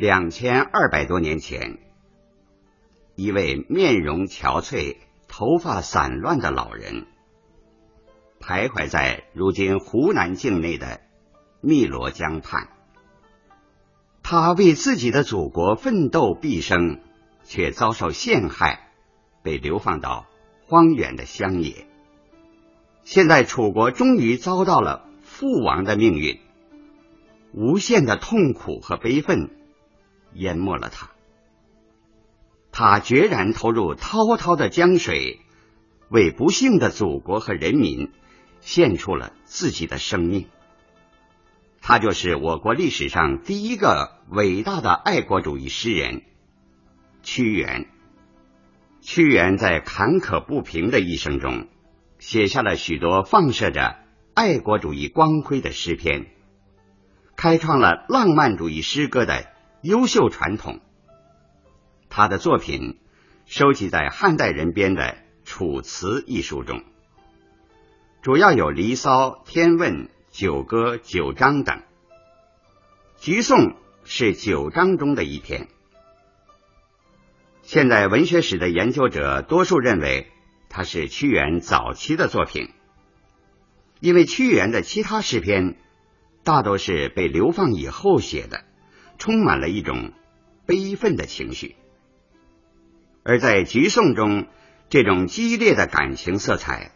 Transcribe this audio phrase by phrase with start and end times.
[0.00, 1.78] 两千二百多年前，
[3.16, 4.96] 一位面容憔悴、
[5.28, 7.04] 头发散乱的老人，
[8.40, 11.02] 徘徊在如今湖南境内的
[11.60, 12.70] 汨罗江畔。
[14.22, 17.00] 他为自己的祖国奋斗毕生，
[17.44, 18.88] 却遭受陷害，
[19.42, 20.24] 被流放到
[20.66, 21.86] 荒远的乡野。
[23.04, 26.40] 现在楚国终于遭到了覆亡的命运，
[27.52, 29.50] 无限的痛苦和悲愤
[30.34, 31.10] 淹没了他。
[32.72, 35.40] 他决然投入滔滔的江水，
[36.08, 38.10] 为不幸的祖国和人民
[38.60, 40.48] 献出了自己的生命。
[41.80, 46.22] 他就是我国历史上第一个伟大的爱国主义诗人
[47.22, 47.86] 屈原。
[49.00, 51.68] 屈原在坎坷不平的一生中。
[52.18, 53.96] 写下了许多放射着
[54.34, 56.26] 爱国主义光辉的诗篇，
[57.34, 59.46] 开创了浪漫主义诗歌的
[59.82, 60.80] 优秀传统。
[62.08, 62.98] 他的作品
[63.46, 65.02] 收集在汉代人编的
[65.44, 66.82] 《楚辞》一书中，
[68.22, 69.92] 主要有《离骚》《天问》
[70.30, 71.76] 《九歌》《九章》等，
[73.18, 73.58] 《橘颂》
[74.04, 75.68] 是九章中的一篇。
[77.62, 80.30] 现代文学史的研究者多数认为。
[80.72, 82.68] 它是屈原早期的作品，
[83.98, 85.76] 因为屈原的其他诗篇
[86.44, 88.62] 大都是被流放以后写的，
[89.20, 90.12] 充满了一种
[90.66, 91.76] 悲愤的情绪，
[93.22, 94.48] 而在《菊颂》中，
[94.88, 96.90] 这种激烈的感情色彩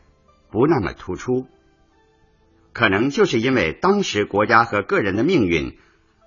[0.50, 1.46] 不那么突出，
[2.72, 5.78] 可能就是因为当时国家和个人的命运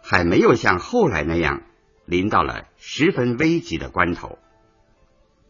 [0.01, 1.63] 还没有像后来那样
[2.05, 4.39] 临到了十分危急的关头。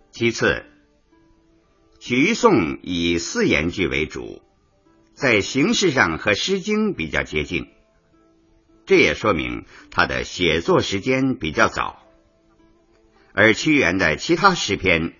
[0.09, 0.63] 其次。
[1.99, 4.43] 橘颂以四言句为主，
[5.13, 7.65] 在形式上和《诗经》比较接近，
[8.87, 12.01] 这也说明他的写作时间比较早。
[13.33, 15.13] 而屈原的其他诗篇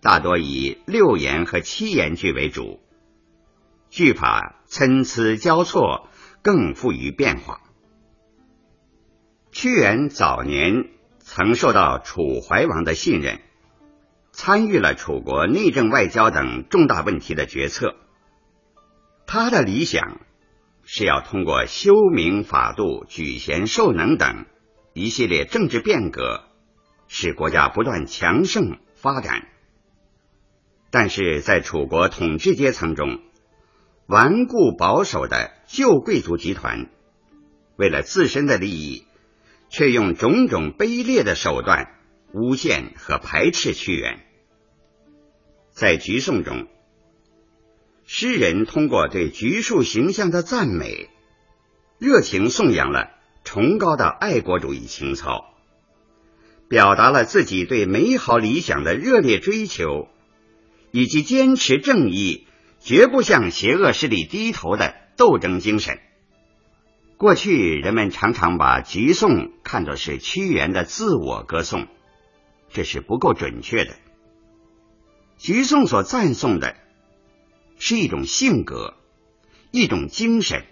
[0.00, 2.80] 大多以六言和七言句为主，
[3.90, 6.08] 句法参差交错，
[6.40, 7.60] 更富于变化。
[9.52, 10.88] 屈原早年
[11.18, 13.40] 曾受到楚怀王的信任。
[14.30, 17.96] 参与了楚国内政外交等重大问题的决策。
[19.26, 20.20] 他的理想
[20.90, 24.46] 是要通过修明法度、举贤授能等
[24.94, 26.44] 一系列政治变革，
[27.08, 29.48] 使国家不断强盛发展。
[30.90, 33.20] 但是在楚国统治阶层中，
[34.06, 36.88] 顽固保守的旧贵族集团，
[37.76, 39.04] 为了自身的利益，
[39.68, 41.98] 却用种种卑劣的手段
[42.32, 44.20] 诬陷和排斥屈原。
[45.70, 46.66] 在橘颂中，
[48.10, 51.10] 诗人通过对橘树形象的赞美，
[51.98, 53.10] 热情颂扬了
[53.44, 55.44] 崇高的爱国主义情操，
[56.70, 60.08] 表达了自己对美好理想的热烈追求，
[60.90, 62.46] 以及坚持正义、
[62.80, 65.98] 绝不向邪恶势力低头的斗争精神。
[67.18, 71.86] 过去人们常常把橘颂看作是屈原的自我歌颂，
[72.70, 73.96] 这是不够准确的。
[75.36, 76.74] 橘颂所赞颂的
[77.78, 78.94] 是一种性格，
[79.70, 80.64] 一种精神，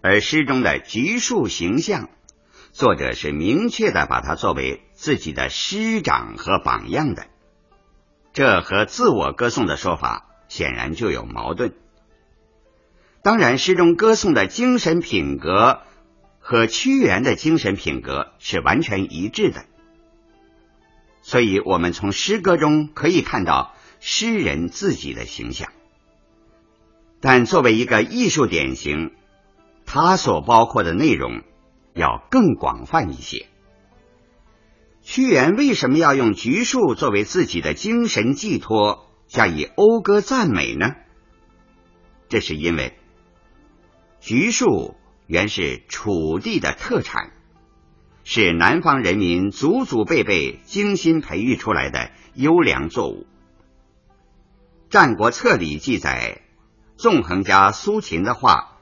[0.00, 2.08] 而诗中的橘树形象，
[2.72, 7.26] 作者是明确的把它作为自己的师长和榜样的，
[8.32, 11.74] 这和自我歌颂的说法显然就有矛盾。
[13.22, 15.80] 当然，诗中歌颂的精神品格
[16.38, 19.64] 和屈原的精神品格是完全一致的。
[21.22, 25.72] 所以，我们从诗歌中可以看到诗人自己的形象，
[27.20, 29.12] 但作为一个艺术典型，
[29.84, 31.42] 它所包括的内容
[31.94, 33.46] 要更广泛一些。
[35.02, 40.94] 屈原为什么要用橘树作为自己的精神寄托，加以讴歌赞美呢？
[42.28, 42.98] 这是因为
[44.20, 44.96] 橘树
[45.26, 47.32] 原是楚地的特产。
[48.28, 53.20] 是南方人民祖祖辈辈精心培育出来的优良作物。
[54.96, 56.40] 《战国策》里记载，
[56.96, 58.78] 纵横家苏秦的话，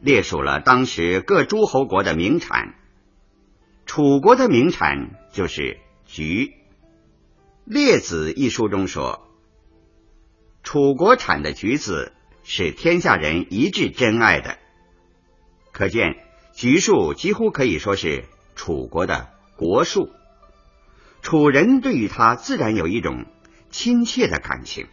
[0.00, 2.76] 列数了当时各诸侯国的名产。
[3.84, 6.46] 楚国的名产就是橘。
[7.66, 9.28] 《列子》一书中说，
[10.62, 14.56] 楚国产的橘子是天下人一致珍爱的，
[15.72, 16.24] 可见
[16.54, 18.24] 橘树几乎可以说是。
[18.54, 19.28] 楚国的
[19.58, 20.08] 国树，
[21.20, 23.26] 楚人对于它自然有一种
[23.68, 24.86] 亲切的感情。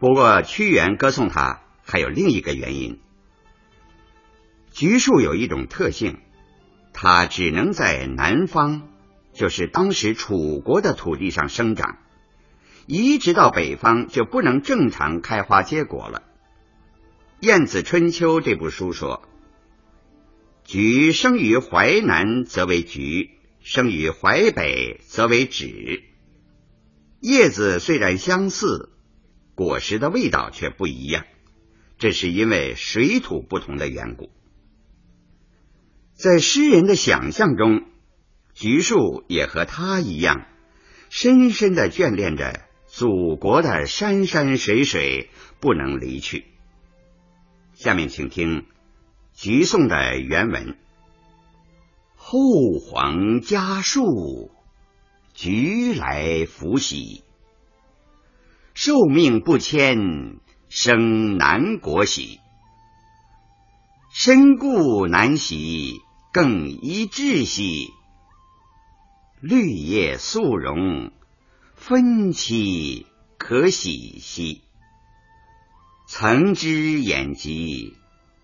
[0.00, 3.00] 不过，屈原歌颂他还有另一个原因：
[4.72, 6.20] 橘树有一种特性，
[6.94, 8.88] 它只能在南方，
[9.34, 11.98] 就是当时楚国的土地上生长，
[12.86, 16.22] 移植到北方就不能正常开花结果了。
[17.46, 19.28] 《晏子春秋》这部书说
[20.64, 26.00] ：“橘生于淮南，则为橘；生于淮北，则为枳。
[27.20, 28.90] 叶子虽然相似，
[29.66, 31.26] 果实的味道却不一样，
[31.98, 34.30] 这是因为水土不同的缘故。”
[36.16, 37.84] 在诗人的想象中，
[38.54, 40.46] 橘树也和他一样，
[41.10, 45.28] 深深的眷恋着祖国的山山水水，
[45.60, 46.46] 不能离去。
[47.74, 48.62] 下面请听
[49.34, 50.78] 《橘颂》的原文：
[52.16, 52.38] 后
[52.82, 54.50] 皇家树，
[55.34, 57.24] 橘来福喜。
[58.74, 60.38] 寿命不迁，
[60.68, 62.38] 生南国喜。
[64.12, 66.00] 身故难徙，
[66.32, 67.90] 更宜志兮。
[69.40, 71.12] 绿叶素荣，
[71.74, 73.06] 分期
[73.38, 74.62] 可喜兮。
[76.08, 77.96] 层枝眼疾，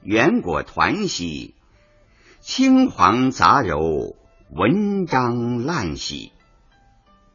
[0.02, 1.54] 圆果团兮；
[2.40, 4.16] 青黄杂糅，
[4.50, 6.32] 文章烂兮。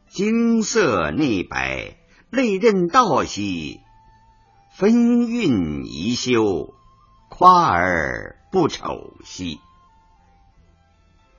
[0.08, 1.96] 金色内白，
[2.32, 3.80] 类刃道兮；
[4.70, 6.72] 分韵宜修，
[7.28, 9.60] 夸而不丑兮。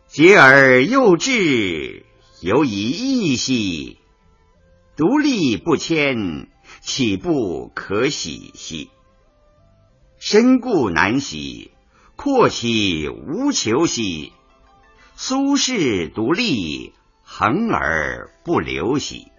[0.07, 2.05] 结而又质，
[2.41, 3.97] 犹以异兮。
[4.95, 6.47] 独立不迁。
[6.79, 8.91] 岂不可喜兮？
[10.19, 11.71] 身故难徙，
[12.15, 14.31] 阔其无求兮。
[15.15, 16.93] 苏轼独立，
[17.23, 19.32] 恒而不流兮。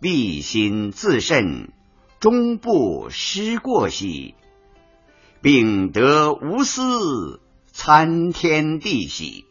[0.00, 1.72] 必心自慎，
[2.20, 4.34] 终不失过兮。
[5.42, 9.44] 秉德无私，参天地兮。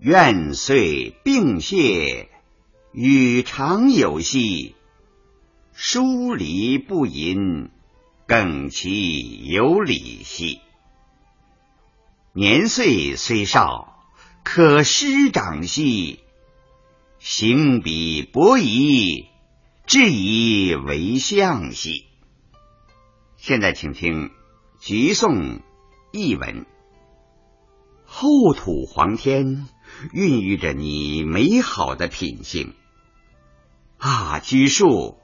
[0.00, 2.30] 愿遂并谢，
[2.92, 4.74] 与常有兮。
[5.74, 7.70] 疏离不淫，
[8.26, 10.60] 更其有礼兮。
[12.32, 14.02] 年岁虽少，
[14.42, 16.21] 可师长兮。
[17.24, 19.28] 行比伯夷，
[19.86, 22.06] 至以为相兮。
[23.36, 24.30] 现在请听
[24.80, 25.36] 《橘颂》
[26.10, 26.66] 译文：
[28.04, 29.68] 后土黄天，
[30.12, 32.74] 孕育着你美好的品性
[33.98, 35.16] 啊，橘树。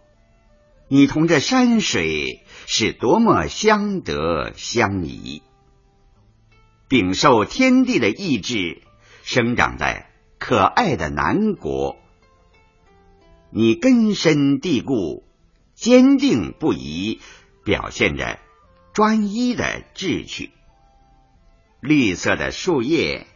[0.89, 5.43] 你同这山水是多么相得相宜，
[6.89, 8.83] 禀受天地的意志，
[9.25, 10.08] 生长在
[10.39, 11.97] 可爱的南国。
[13.51, 15.25] 你根深蒂固，
[15.75, 17.21] 坚定不移，
[17.65, 18.39] 表现着
[18.93, 20.51] 专一的志趣。
[21.81, 23.27] 绿色的树叶，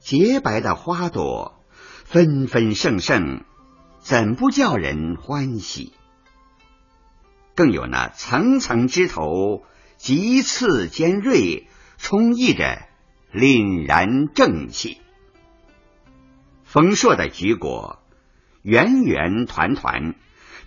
[0.00, 1.62] 洁白的花朵，
[2.04, 3.44] 纷纷盛盛，
[3.98, 5.92] 怎不叫人欢喜？
[7.54, 9.64] 更有那层层枝头，
[9.96, 11.66] 极刺尖锐，
[11.98, 12.86] 充溢着
[13.32, 15.00] 凛然正气。
[16.76, 18.02] 丰硕的橘果，
[18.60, 20.14] 圆圆团团，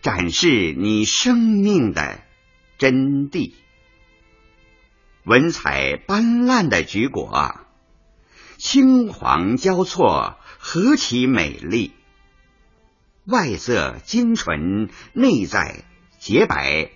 [0.02, 2.22] 展示你生命的
[2.80, 3.54] 真谛。
[5.24, 7.60] 文采斑斓的橘果，
[8.58, 11.92] 青黄交错，何其美丽！
[13.26, 15.86] 外色精纯，内在。
[16.18, 16.90] 洁白，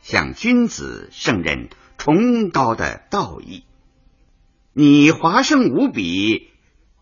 [0.00, 1.68] 像君子胜任
[1.98, 3.64] 崇高的道义。
[4.72, 6.48] 你华盛无比，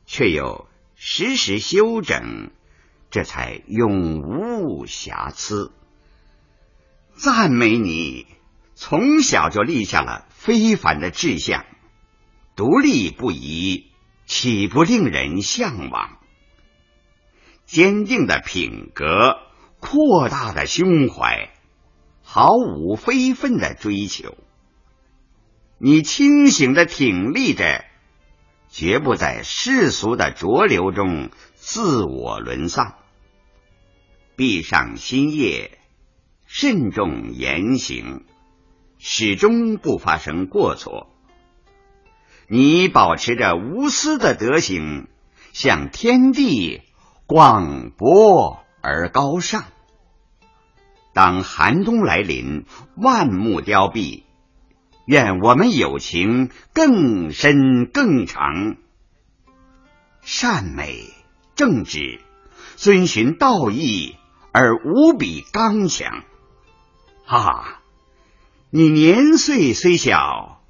[0.06, 2.50] 却又时时修整，
[3.10, 5.72] 这才永无瑕疵。
[7.14, 8.26] 赞美你，
[8.74, 11.64] 从小就立下了非凡的志向，
[12.56, 13.92] 独立不移，
[14.24, 16.18] 岂不令人向往？
[17.64, 19.38] 坚定的品格。
[19.78, 21.50] 扩大的胸怀，
[22.22, 24.36] 毫无非分的追求。
[25.78, 27.84] 你清醒的挺立着，
[28.68, 32.94] 绝不在世俗的浊流中自我沦丧。
[34.36, 35.78] 闭上心业，
[36.46, 38.24] 慎重言行，
[38.98, 41.08] 始终不发生过错。
[42.48, 45.08] 你保持着无私的德行，
[45.52, 46.82] 向天地
[47.26, 48.62] 广博。
[48.88, 49.64] 而高尚。
[51.12, 54.22] 当寒冬来临，万木凋敝，
[55.06, 58.76] 愿我们友情更深更长。
[60.20, 60.98] 善美
[61.54, 62.20] 正直，
[62.74, 64.16] 遵循道义
[64.52, 66.24] 而无比刚强。
[67.24, 67.80] 啊，
[68.70, 70.60] 你年岁虽小，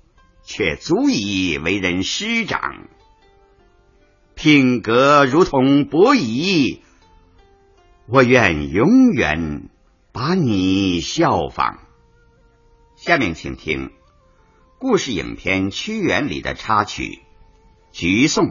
[0.45, 2.88] 却足以为人师长。
[4.35, 6.83] 品格如同伯夷，
[8.07, 9.71] 我愿永远
[10.12, 11.78] 把你效仿。
[12.97, 13.93] 下面请听
[14.78, 17.21] 故事影片《屈原》里的插曲
[17.99, 18.49] 《橘颂》。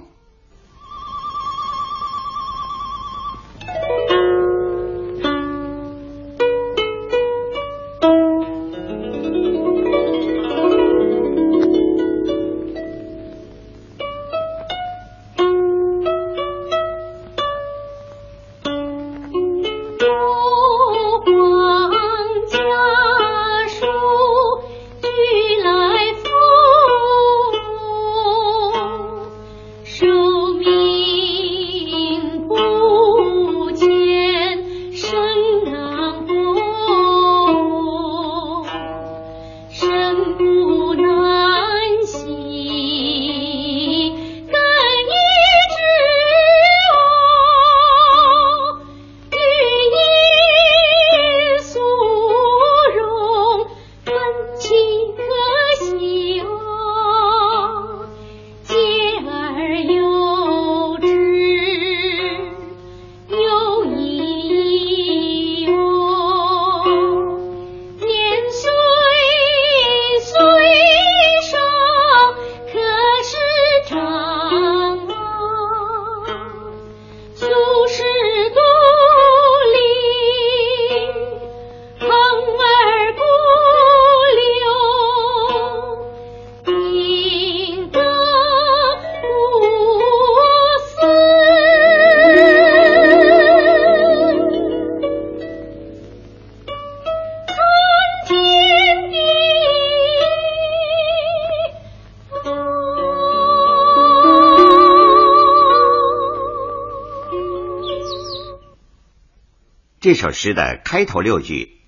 [110.05, 111.79] 这首诗的开头六句，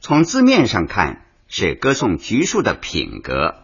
[0.00, 3.54] 从字面上看是歌颂橘树的品格，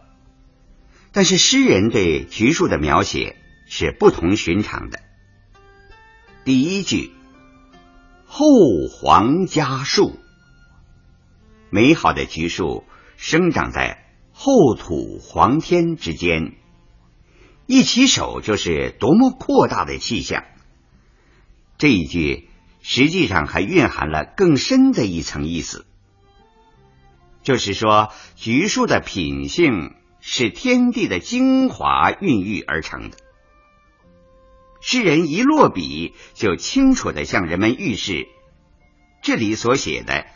[1.11, 3.35] 但是诗人对橘树的描写
[3.67, 5.01] 是不同寻常的。
[6.45, 7.11] 第一句
[8.25, 8.47] “后
[8.89, 10.17] 黄家树”，
[11.69, 12.85] 美好的橘树
[13.17, 16.53] 生长在厚土黄天之间，
[17.65, 20.45] 一起手就是多么扩大的气象。
[21.77, 22.47] 这一句。
[22.87, 25.87] 实际上还蕴含了更深的一层意思，
[27.41, 33.17] 就是说，橘树的品性是天地的精华孕育而成的。
[34.81, 38.27] 诗人一落笔，就清楚的向人们预示，
[39.23, 40.27] 这里所写的，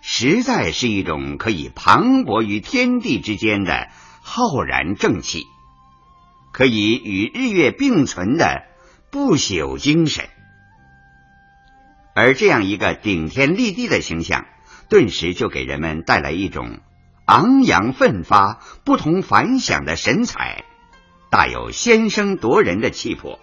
[0.00, 3.90] 实在是一种可以磅礴于天地之间的
[4.22, 5.44] 浩然正气，
[6.52, 8.64] 可以与日月并存的
[9.12, 10.28] 不朽精神。
[12.14, 14.46] 而这样一个顶天立地的形象，
[14.88, 16.80] 顿时就给人们带来一种
[17.24, 20.64] 昂扬奋发、不同凡响的神采，
[21.30, 23.40] 大有先声夺人的气魄。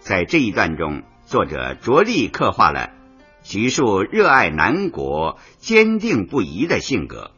[0.00, 2.90] 在这一段中，作者着力刻画了
[3.42, 7.32] 徐庶热爱南国、坚定不移的性格，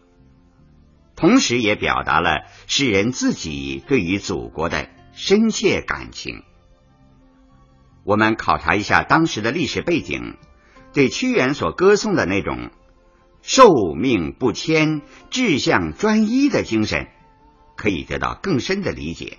[1.16, 6.44] 同时也表达了诗人自己对于祖国的深切感情。
[8.06, 10.36] 我们考察一下当时的历史背景，
[10.92, 12.70] 对屈原所歌颂的那种
[13.42, 13.68] 受
[14.00, 17.08] 命不迁、志向专一的精神，
[17.76, 19.38] 可以得到更深的理解。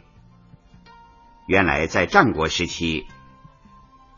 [1.48, 3.06] 原来在战国时期，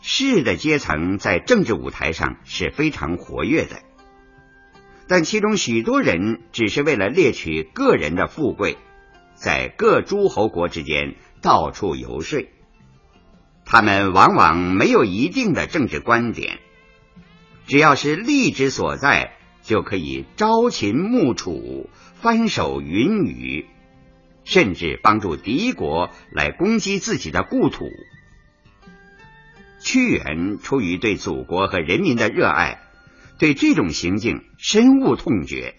[0.01, 3.84] 士的阶层在政治舞台上是非常活跃的，
[5.08, 8.79] 但其中许多人只是为了猎取个人的富贵，
[9.36, 12.44] 在各诸侯国之间到处游说。
[13.71, 16.57] 他们往往没有一定的政治观点，
[17.67, 23.67] 只要是利之所在，就可以朝秦暮楚，翻手云雨，
[24.43, 27.85] 甚至帮助敌国来攻击自己的故土。
[29.79, 32.81] 屈原出于对祖国和人民的热爱，
[33.38, 35.75] 对这种行径深恶痛绝，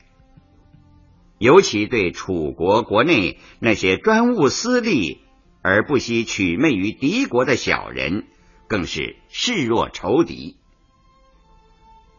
[1.38, 5.24] 尤其对楚国国内那些专务私利。
[5.62, 8.26] 而不惜取媚于敌国的小人，
[8.68, 10.56] 更是视若仇敌。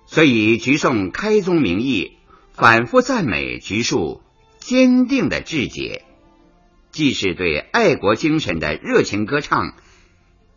[0.06, 2.18] 所以橘颂开宗明义，
[2.54, 4.22] 反复赞美橘树
[4.60, 6.04] 坚定的志节，
[6.92, 9.76] 既是对爱国精神的热情歌唱，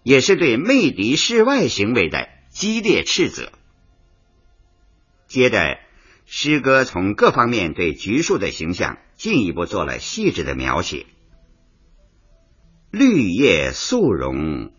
[0.03, 3.53] 也是对媚敌世外行为的激烈斥责。
[5.29, 5.79] 接着，
[6.27, 11.07] 诗歌从各方面对橘树的形象进一步做了细致的描写。
[12.97, 14.71] 绿叶素荣，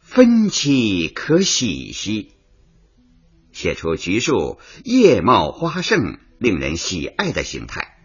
[0.00, 2.30] 分期可喜兮，
[3.52, 7.98] 写出橘树叶茂花盛、令人喜爱的形态。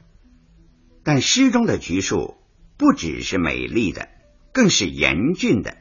[1.06, 2.36] 但诗中的橘树
[2.76, 4.10] 不只是美丽的，
[4.52, 5.78] 更是严峻的。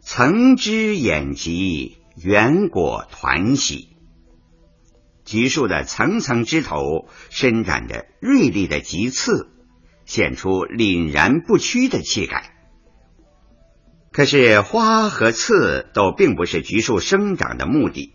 [0.00, 3.90] 层枝眼疾，圆果团喜。
[5.26, 9.50] 橘树的层层枝头伸展着锐利的棘刺，
[10.10, 12.52] 显出凛然不屈的气概。
[14.10, 18.14] 可是花和刺都并不是橘树生长的目的，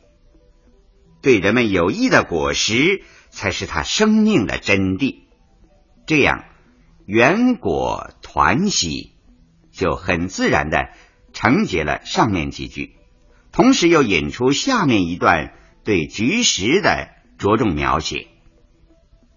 [1.21, 5.21] 对人们有益的果实才是它生命的真谛。
[6.05, 6.43] 这样，
[7.05, 9.13] 圆果团喜
[9.71, 10.89] 就很自然的
[11.31, 12.97] 承接了上面几句，
[13.53, 15.53] 同时又引出下面一段
[15.85, 18.27] 对菊石的着重描写。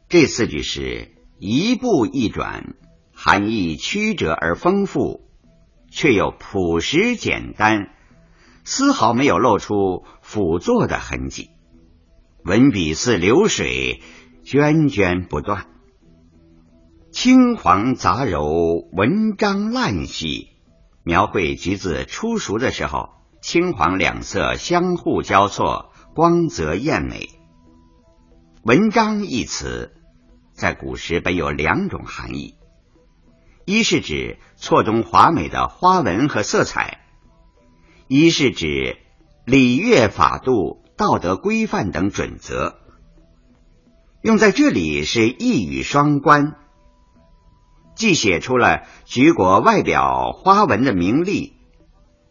[0.08, 2.74] 这四句诗一步一转，
[3.14, 5.20] 含义曲折而丰富，
[5.90, 7.90] 却又朴实简单，
[8.64, 11.50] 丝毫没有露出辅作的痕迹。
[12.44, 14.00] 文笔似流水，
[14.44, 15.66] 涓涓不断。
[17.10, 20.48] 青黄杂糅，文章烂细，
[21.02, 27.28] 描绘橘子初熟的时候，青黄两色相互交错，光泽艳美。
[28.62, 29.94] 文章一词
[30.58, 32.56] 在古时本有两种含义：
[33.64, 36.98] 一是指错综华美的花纹和色彩；
[38.08, 38.96] 一是指
[39.44, 42.76] 礼乐法度、道德规范等准则。
[44.20, 46.56] 用在这里是一语双关。
[47.94, 51.52] 既写出了举国外表花纹的名利，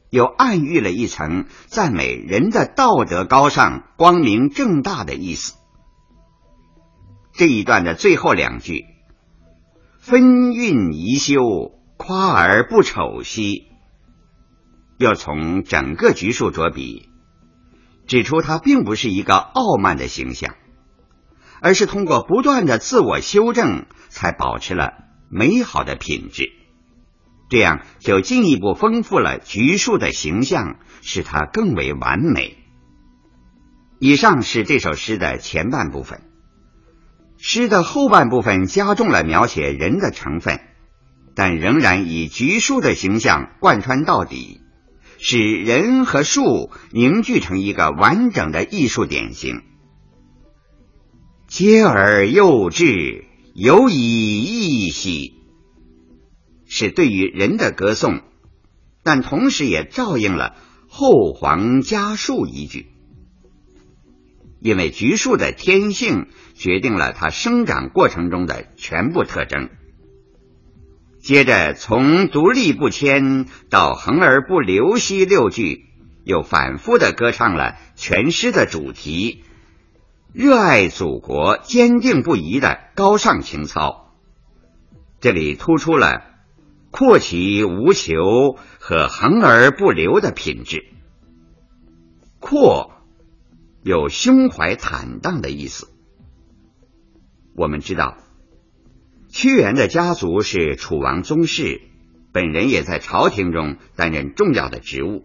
[0.10, 5.57] 又暗喻了一层赞美人的道德高尚、光明正大的意思。
[7.38, 8.86] 这一段的最后两句
[10.02, 11.40] “分韵宜修，
[11.96, 13.68] 夸而不丑兮”，
[14.98, 17.10] 又从整个局数着笔，
[18.08, 20.56] 指出他并不是一个傲慢的形象，
[21.62, 25.06] 而是通过不断的自我修正，才保持了。
[25.30, 26.50] 美好的品质，
[27.50, 32.58] 这样就进一步丰富了橘树的形象，使它更为完美。
[34.00, 36.27] 以上是这首诗的前半部分，
[37.50, 40.60] 诗的后半部分加重了描写人的成分，
[41.34, 44.60] 但仍然以橘树的形象贯穿到底，
[45.18, 49.62] 使人和树凝聚成一个完整的艺术典型。
[51.48, 53.24] 嗟而幼稚。
[53.56, 55.34] 犹以义兮，
[56.68, 58.22] 是对于人的歌颂，
[59.04, 60.58] 但同时也照应了
[60.90, 62.88] 后黄家树一句。
[64.68, 69.70] 因为橘树的天性决定了它生长过程中的全部特征。
[71.22, 75.86] 接着从独立不迁到恒而不流兮六句，
[76.26, 79.46] 又反复的歌唱了全诗的主题。
[80.34, 84.12] 热爱祖国、坚定不移的高尚情操，
[85.22, 86.24] 这里突出了
[86.92, 90.84] 阔其无求和恒而不流的品质。
[92.42, 92.97] 阔
[93.88, 95.88] 有胸怀坦荡的意思。
[97.56, 98.18] 我们知道，
[99.30, 101.80] 屈原的家族是楚王宗室，
[102.34, 105.24] 本人也在朝廷中担任重要的职务。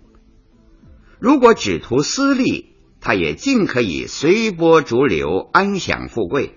[1.18, 6.54] 如果只图私利，他也尽可以随波逐流，安享富贵。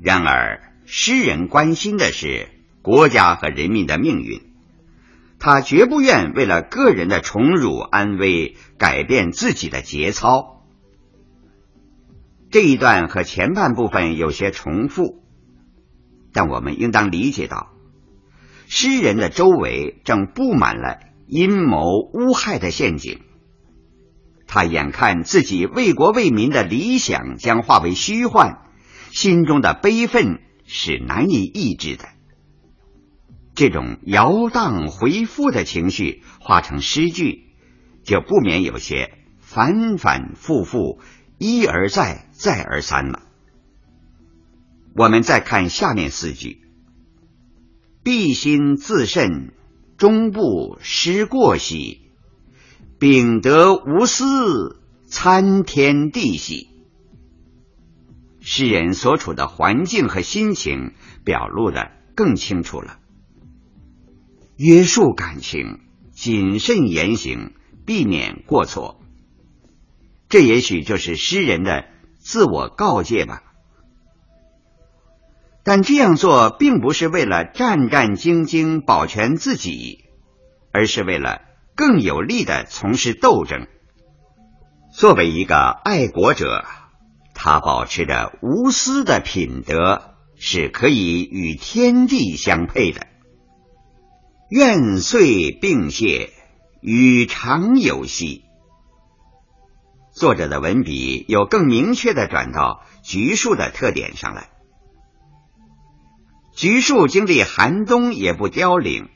[0.00, 2.48] 然而，诗人关心的是
[2.80, 4.40] 国家和人民的命运，
[5.38, 10.53] 他绝不愿为了个人的宠辱安危改变自己的节操。
[12.54, 15.24] 这一段和前半部分有些重复，
[16.32, 17.72] 但我们应当理解到，
[18.68, 21.80] 诗人的周围正布满了阴谋
[22.12, 23.22] 诬害的陷阱。
[24.46, 28.60] 他眼看自己为国为民的理想将化为虚幻，
[29.10, 32.04] 心中的悲愤是难以抑制的。
[33.56, 37.46] 这种摇荡回复的情绪化成诗句，
[38.04, 41.00] 就不免有些反反复复、
[41.38, 43.22] 一而再、再而三了。
[44.96, 46.62] 我们再看下面四句
[48.04, 49.52] ：“必心自慎，
[49.96, 52.00] 终不失过兮。”
[52.98, 56.68] 秉德无私，参天地兮。
[58.40, 60.92] 诗人所处的环境和心情
[61.24, 62.98] 表露的更清楚了。
[64.56, 65.80] 约束感情，
[66.12, 67.52] 谨慎言行，
[67.84, 69.03] 避免过错。
[70.34, 71.84] 这也许就是诗人的
[72.18, 73.44] 自我告诫吧。
[75.62, 80.06] 但这样做并不是为了战战兢兢保全自己，
[80.72, 81.42] 而是为了
[81.76, 83.68] 更有力的从事斗争。
[84.92, 86.64] 作为一个爱国者，
[87.32, 93.06] 他保持着无私的品德，是可以与天地相配的。
[94.50, 96.30] 愿岁并谢，
[96.80, 98.42] 与常有兮。
[100.14, 104.50] 作者的文笔有更明确的转到橘树的特点上来。
[106.54, 109.08] 橘树经历寒冬也不凋零，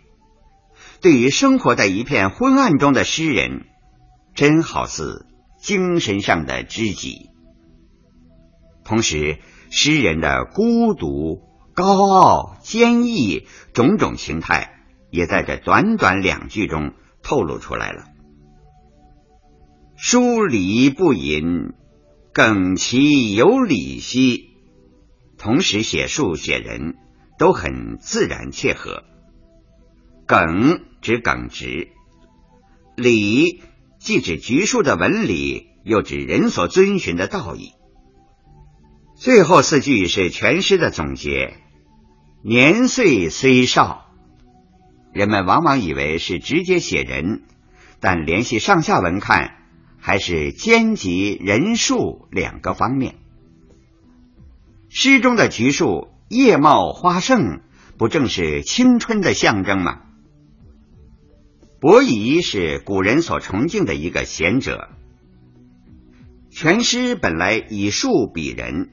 [1.00, 3.66] 对于生活在一片昏暗中的诗人，
[4.34, 5.26] 真好似
[5.60, 7.30] 精神上的知己。
[8.84, 9.38] 同时，
[9.70, 11.42] 诗人的孤独、
[11.74, 14.80] 高傲、坚毅种种情态，
[15.10, 18.04] 也在这短短两句中透露出来了。
[19.98, 21.74] 疏离不淫，
[22.32, 24.48] 耿其有理兮。
[25.36, 26.94] 同时写树写人。
[27.38, 29.04] 都很自然切合，
[30.26, 31.86] 耿指耿直，
[32.96, 33.62] 礼
[34.00, 37.74] 既指橘树的纹理，又指人所遵循的道义。
[39.14, 41.54] 最后四句是全诗的总结。
[42.42, 44.06] 年岁虽少，
[45.12, 47.44] 人们往往以为是直接写人，
[48.00, 49.57] 但联系上下文看，
[49.98, 53.16] 还是兼及人数两个方面。
[54.88, 56.08] 诗中的橘树。
[56.30, 57.62] 叶茂花盛，
[57.96, 60.02] 不正是青春的象征吗？
[61.80, 64.90] 伯夷是古人所崇敬的一个贤者。
[66.50, 68.90] 全诗本来以树比人，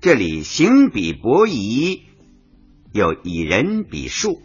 [0.00, 2.02] 这里行比伯夷，
[2.92, 4.42] 又以人比树，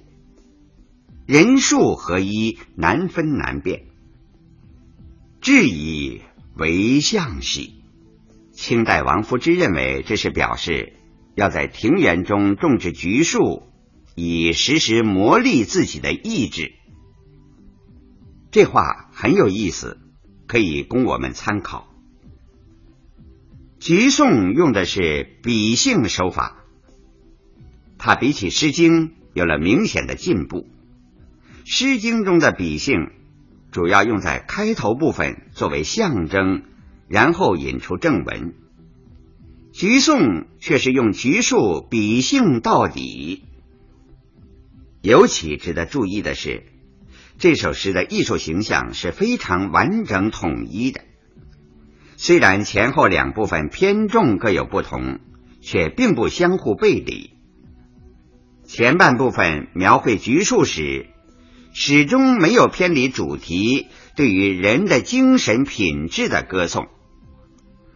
[1.26, 3.86] 人树合一，难分难辨。
[5.42, 6.22] 至以
[6.56, 7.84] 为象兮。
[8.54, 10.94] 清代王夫之认为这是表示。
[11.34, 13.64] 要在庭园中种植橘树，
[14.16, 16.74] 以时时磨砺自己的意志。
[18.52, 19.98] 这话很有意思，
[20.46, 21.88] 可以供我们参考。
[23.80, 26.58] 橘颂用的是比兴手法，
[27.98, 30.58] 它比起《诗经》有了明显的进步。
[31.64, 33.10] 《诗经》中的比兴
[33.72, 36.64] 主要用在开头部分作为象征，
[37.08, 38.54] 然后引出正文。
[39.72, 43.46] 橘颂却是用橘树比兴到底。
[45.02, 46.64] 尤其值得注意的是，
[47.38, 51.02] 这首诗的艺术形象是非常完整统一的。
[52.18, 55.20] 虽然前后两部分偏重各有不同，
[55.62, 57.32] 却并不相互背离。
[58.66, 61.08] 前半部分描绘橘树时，
[61.74, 66.88] 始终没有偏离主题，对于人的精神品质的歌颂。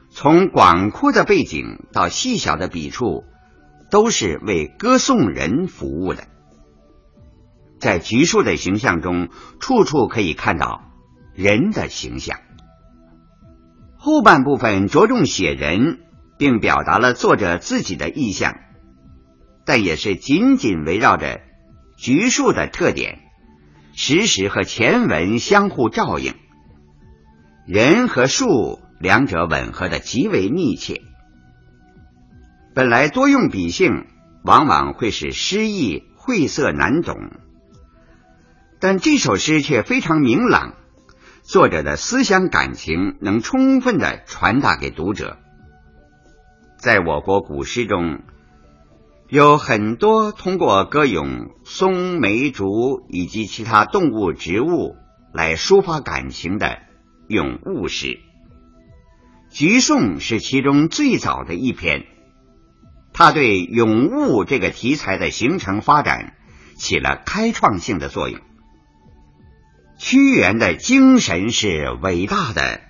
[0.10, 3.26] 从广阔的背景到细小的笔触，
[3.92, 6.24] 都是为歌颂人服务的。
[7.80, 9.28] 在橘树的形象中，
[9.60, 10.82] 处处可以看到
[11.34, 12.40] 人的形象。
[13.98, 16.00] 后半部分着重写人，
[16.38, 18.56] 并表达了作者自己的意向，
[19.66, 21.42] 但也是紧紧围绕着
[21.98, 23.20] 橘树的特点，
[23.96, 26.34] 时时和前文相互照应。
[27.66, 28.80] 人和树。
[28.98, 31.02] 两者吻合的极为密切。
[32.74, 34.08] 本来多用比兴，
[34.42, 37.18] 往往会使诗意晦涩难懂，
[38.80, 40.76] 但这首诗却非常明朗，
[41.44, 45.38] 作者的思想感情能充分的传达给读者。
[46.78, 48.22] 在我国古诗中，
[49.28, 54.96] 有很多通过歌咏松、梅、竹以及其他动物、植物
[55.34, 56.78] 来抒发感情的
[57.28, 58.08] 咏物诗。
[59.50, 62.06] 《橘颂》是其中最早的一篇，
[63.14, 66.36] 它对咏物这个题材的形成发展
[66.76, 68.40] 起了开创性的作用。
[69.98, 72.82] 屈原的精神是伟大的，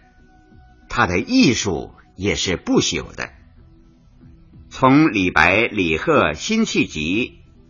[0.89, 3.29] 他的艺术也是不朽的。
[4.77, 6.99] 从李白、李贺《辛弃疾》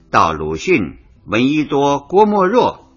[0.09, 2.89] 到鲁迅、闻一多、郭沫若，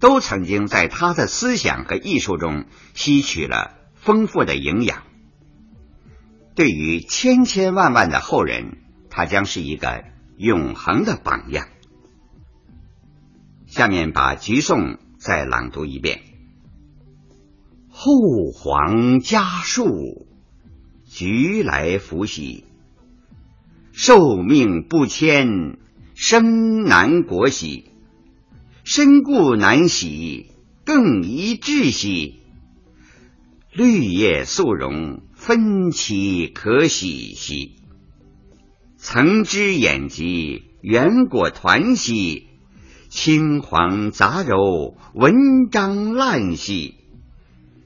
[0.00, 2.64] 都曾经在他的思想和艺术中
[2.94, 3.74] 吸取了。
[3.92, 5.02] 丰富的营养，
[6.54, 8.78] 对于千千万万的后人，
[9.10, 10.04] 他将是一个
[10.38, 11.68] 永恒的榜样。
[13.66, 14.80] 下面把《橘颂》
[15.18, 16.22] 再朗读一遍：
[17.90, 18.14] 后
[18.54, 20.26] 皇家树，
[21.04, 22.64] 橘来福兮；
[23.96, 25.78] 寿命不迁，
[26.16, 27.84] 生难国兮；
[28.82, 30.46] 身故难徙，
[30.84, 32.40] 更宜志兮。
[33.72, 37.76] 绿叶素荣，分期可喜兮。
[38.96, 42.48] 曾之眼疾，圆果团兮；
[43.10, 46.94] 青黄杂糅，文章烂兮；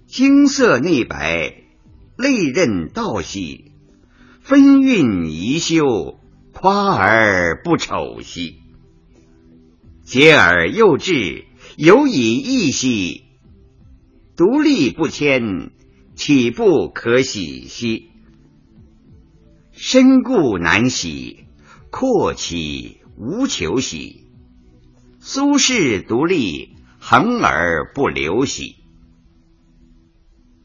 [0.07, 1.53] 金色内白，
[2.17, 3.68] 泪刃道兮；
[4.49, 6.19] 分韵宜修，
[6.55, 8.63] 夸而不丑兮。
[10.05, 11.45] 结而又至，
[11.77, 13.25] 犹以异兮；
[14.39, 15.71] 独立不迁，
[16.15, 18.09] 岂不可喜兮？
[19.73, 21.45] 身固难喜，
[21.91, 24.31] 阔岂无求兮。
[25.21, 28.77] 苏轼独立，恒而不流兮。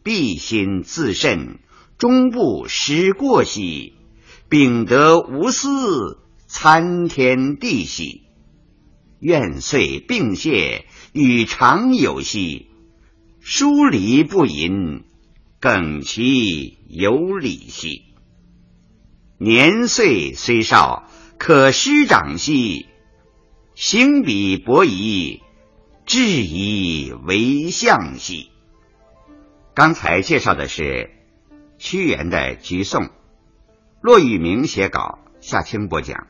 [0.03, 1.59] 必心自慎，
[2.03, 3.93] 终不失过兮。
[4.49, 8.23] 秉德无私，参天地兮。
[9.21, 12.67] 愿遂并谢，与常有兮。
[13.39, 15.05] 疏离不淫，
[15.61, 18.01] 耿其有礼兮。
[19.37, 22.85] 年岁虽少，可师长兮；
[23.75, 25.41] 行笔伯夷，
[26.05, 28.49] 质以为象兮。
[29.73, 31.09] 刚才介绍的是
[31.85, 33.03] 屈原的《橘颂》，
[33.99, 36.27] 骆玉明写稿，夏青播讲。